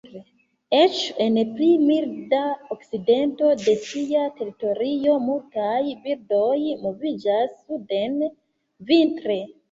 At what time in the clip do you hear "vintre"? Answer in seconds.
8.89-9.37